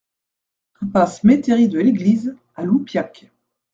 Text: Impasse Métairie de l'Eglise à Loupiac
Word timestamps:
Impasse 0.81 1.23
Métairie 1.23 1.67
de 1.67 1.77
l'Eglise 1.79 2.35
à 2.55 2.65
Loupiac 2.65 3.29